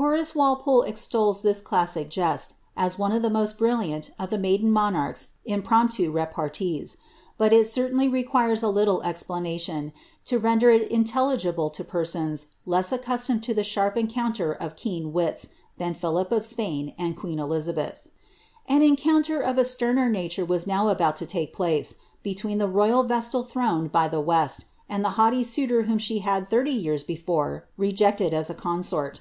[0.00, 4.70] Horace Walpole extols this classic Jest, as one of the most brilliant of the maiden
[4.70, 6.96] monarch's impromptu repartees;
[7.36, 9.92] but it certainly requires a liiile" explanation,
[10.24, 15.50] to render it intelligible lo persons less accustomed to the sharp encounter of keen wits
[15.76, 17.96] than Plidip of Spain and queen Elizabedi
[18.70, 22.38] ^n encounter of a steiner nature was now about u> take place, be ■ LISABBTH.
[22.38, 26.20] 75 tween the ^ royal resttl throned by the West," and the'haughty niitor whom she
[26.20, 29.20] had thirty years before rejected as a consort.